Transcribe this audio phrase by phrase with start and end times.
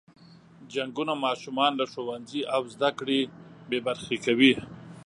[0.73, 3.19] جنګونه ماشومان له ښوونځي او زده کړو
[3.69, 4.53] بې برخې کوي.